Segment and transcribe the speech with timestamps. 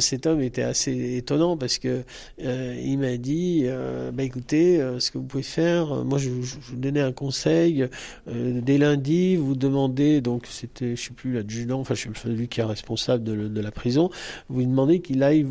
[0.00, 2.04] Cet homme était assez étonnant parce que
[2.44, 6.18] euh, il m'a dit euh, bah écoutez euh, ce que vous pouvez faire euh, moi
[6.18, 7.88] je, je, vous donnais un conseil
[8.28, 12.46] euh, dès lundi vous demandez donc c'était je sais plus l'adjudant enfin je suis celui
[12.46, 14.08] qui est responsable de, de la prison
[14.48, 15.44] vous demandez qu'il aille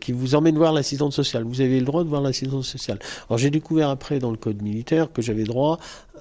[0.00, 1.44] qu'il vous emmène voir l'assistante sociale.
[1.44, 2.98] Vous avez le droit de voir l'assistante sociale.
[3.28, 5.78] Alors j'ai découvert après dans le code militaire que j'avais droit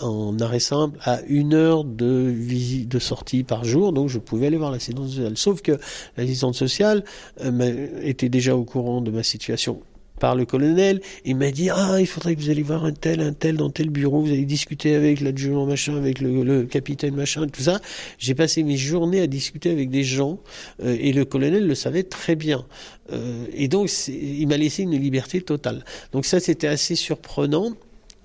[0.00, 4.46] en arrêt simple à une heure de visite de sortie par jour donc je pouvais
[4.46, 5.78] aller voir l'assistante sociale sauf que
[6.16, 7.04] l'assistante sociale
[7.40, 9.80] euh, était déjà au courant de ma situation
[10.18, 13.20] par le colonel, il m'a dit ah il faudrait que vous allez voir un tel
[13.20, 17.46] un tel dans tel bureau, vous allez discuter avec l'adjudant machin, avec le, capitaine machin,
[17.46, 17.80] tout ça.
[18.18, 20.38] J'ai passé mes journées à discuter avec des gens
[20.82, 22.64] euh, et le colonel le savait très bien.
[23.12, 25.84] Euh, et donc il m'a laissé une liberté totale.
[26.12, 27.72] Donc ça c'était assez surprenant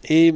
[0.09, 0.33] et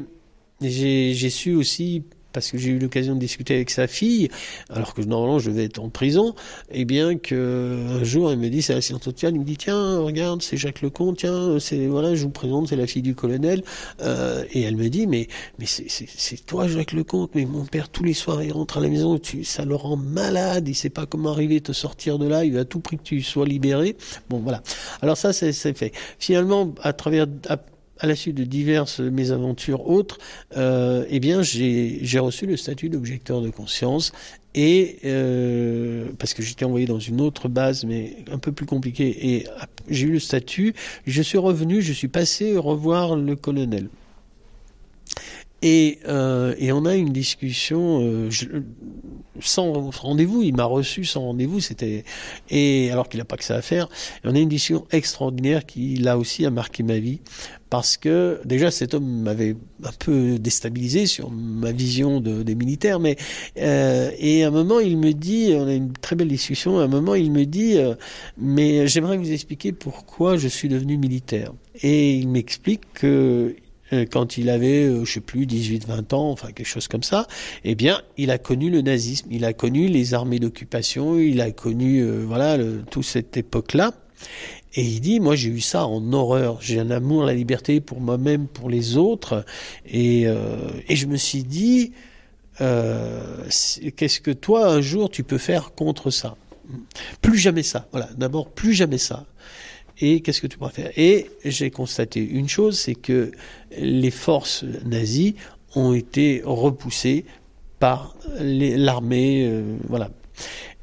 [0.62, 2.04] j'ai su aussi
[2.36, 4.28] parce que j'ai eu l'occasion de discuter avec sa fille,
[4.70, 6.36] alors que normalement je vais être en prison,
[6.70, 9.46] et eh bien que un jour elle me dit c'est la science sociale, il me
[9.46, 13.16] dit tiens regarde c'est Jacques Lecomte, tiens voilà je vous présente c'est la fille du
[13.16, 13.64] colonel,
[14.02, 18.04] euh, et elle me dit mais mais c'est toi Jacques Lecomte, mais mon père tous
[18.04, 21.06] les soirs il rentre à la maison, tu, ça le rend malade, il sait pas
[21.06, 23.96] comment arriver te sortir de là, il veut à tout prix que tu sois libéré.
[24.30, 24.62] Bon voilà.
[25.02, 25.94] Alors ça c'est fait.
[26.20, 27.58] Finalement à travers à,
[28.00, 30.18] à la suite de diverses mésaventures autres,
[30.58, 34.12] euh, eh bien, j'ai reçu le statut d'objecteur de conscience
[34.54, 39.36] et euh, parce que j'étais envoyé dans une autre base, mais un peu plus compliquée,
[39.36, 39.48] et
[39.90, 40.74] j'ai eu le statut.
[41.06, 43.90] Je suis revenu, je suis passé revoir le colonel.
[45.62, 48.30] Et, euh, et on a une discussion
[49.40, 50.42] sans rendez-vous.
[50.44, 51.60] Il m'a reçu sans rendez-vous.
[51.60, 52.04] C'était
[52.50, 53.90] et alors qu'il n'a pas que ça à faire.
[54.24, 57.20] On a une discussion extraordinaire qui là aussi a marqué ma vie
[57.70, 63.00] parce que déjà cet homme m'avait un peu déstabilisé sur ma vision de, des militaires.
[63.00, 63.18] Mais
[63.58, 66.80] euh, et à un moment il me dit, on a une très belle discussion.
[66.80, 67.96] À un moment il me dit, euh,
[68.38, 71.52] mais j'aimerais vous expliquer pourquoi je suis devenu militaire.
[71.82, 73.56] Et il m'explique que
[73.92, 77.28] quand il avait, euh, je sais plus, 18, 20 ans, enfin quelque chose comme ça,
[77.64, 81.52] eh bien, il a connu le nazisme, il a connu les armées d'occupation, il a
[81.52, 83.94] connu, euh, voilà, le, toute cette époque-là.
[84.76, 88.02] Et il dit, moi j'ai eu ça en horreur, j'ai un amour la liberté pour
[88.02, 89.46] moi-même, pour les autres,
[89.86, 90.58] et, euh,
[90.90, 91.94] je me suis dit,
[92.60, 93.46] euh,
[93.96, 96.36] qu'est-ce que toi un jour tu peux faire contre ça?
[97.22, 99.26] Plus jamais ça, voilà, d'abord plus jamais ça
[100.00, 100.92] et qu'est-ce que tu pourras faire?
[100.98, 103.32] Et j'ai constaté une chose, c'est que
[103.78, 105.36] les forces nazies
[105.76, 107.26] ont été repoussées
[107.80, 110.10] par l'armée, euh, voilà.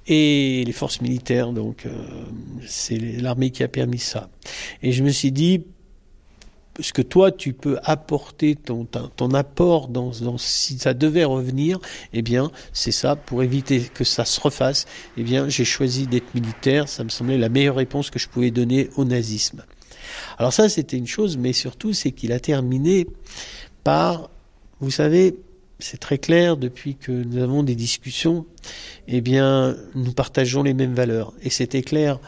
[0.06, 1.90] Et les forces militaires, donc euh,
[2.66, 4.30] c'est l'armée qui a permis ça.
[4.82, 5.64] Et je me suis dit,
[6.80, 11.78] ce que toi tu peux apporter ton, ton, apport dans, dans, si ça devait revenir,
[12.12, 14.86] eh bien c'est ça pour éviter que ça se refasse.
[15.16, 18.50] Eh bien j'ai choisi d'être militaire, ça me semblait la meilleure réponse que je pouvais
[18.50, 19.64] donner au nazisme.
[20.38, 23.06] Alors ça c'était une chose, mais surtout c'est qu'il a terminé
[23.84, 24.30] par,
[24.80, 25.36] vous savez,
[25.78, 28.46] c'est très clair depuis que nous avons des discussions,
[29.08, 32.18] eh bien nous partageons les mêmes valeurs et c'était clair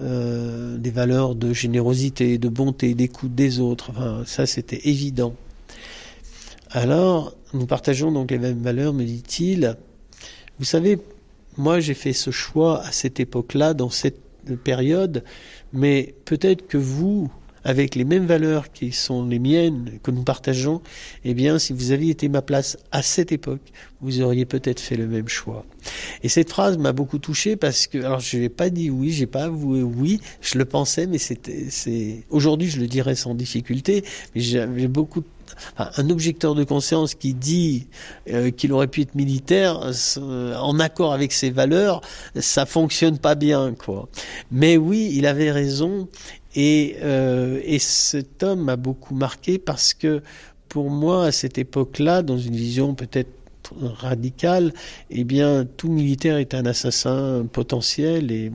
[0.00, 3.90] euh, des valeurs de générosité, de bonté, d'écoute des autres.
[3.90, 5.34] Enfin, ça, c'était évident.
[6.70, 9.76] Alors, nous partageons donc les mêmes valeurs, me dit-il.
[10.58, 10.98] Vous savez,
[11.56, 14.18] moi, j'ai fait ce choix à cette époque-là, dans cette
[14.64, 15.22] période,
[15.72, 17.30] mais peut-être que vous,
[17.64, 20.82] avec les mêmes valeurs qui sont les miennes, que nous partageons,
[21.24, 24.96] eh bien, si vous aviez été ma place à cette époque, vous auriez peut-être fait
[24.96, 25.64] le même choix.
[26.22, 29.26] Et cette phrase m'a beaucoup touché parce que, alors je n'ai pas dit oui, j'ai
[29.26, 34.04] pas avoué oui, je le pensais, mais c'était, c'est, aujourd'hui je le dirais sans difficulté,
[34.34, 35.22] mais j'avais beaucoup
[35.76, 37.86] un objecteur de conscience qui dit
[38.28, 42.00] euh, qu'il aurait pu être militaire en accord avec ses valeurs,
[42.36, 44.08] ça fonctionne pas bien quoi.
[44.50, 46.08] Mais oui, il avait raison
[46.54, 50.22] et, euh, et cet homme m'a beaucoup marqué parce que
[50.68, 53.30] pour moi, à cette époque-là, dans une vision peut-être
[53.80, 54.72] radicale,
[55.10, 58.52] eh bien, tout militaire est un assassin potentiel et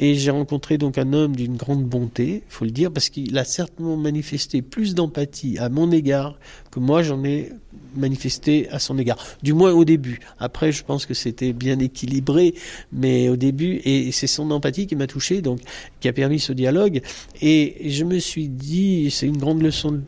[0.00, 3.44] et j'ai rencontré donc un homme d'une grande bonté, faut le dire, parce qu'il a
[3.44, 6.38] certainement manifesté plus d'empathie à mon égard
[6.70, 7.52] que moi j'en ai
[7.94, 9.18] manifesté à son égard.
[9.42, 10.20] Du moins au début.
[10.38, 12.54] Après, je pense que c'était bien équilibré,
[12.92, 15.60] mais au début, et c'est son empathie qui m'a touché, donc
[16.00, 17.02] qui a permis ce dialogue.
[17.42, 20.00] Et je me suis dit, c'est une grande leçon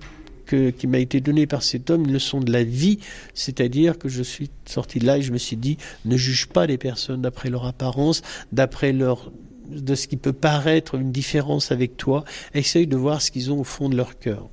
[0.47, 2.99] que, qui m'a été donnée par cet homme, une leçon de la vie,
[3.35, 6.67] c'est-à-dire que je suis sorti de là et je me suis dit, ne juge pas
[6.67, 8.23] les personnes d'après leur apparence,
[8.53, 9.31] d'après leur
[9.73, 12.25] de ce qui peut paraître une différence avec toi,
[12.55, 14.49] essaye de voir ce qu'ils ont au fond de leur cœur.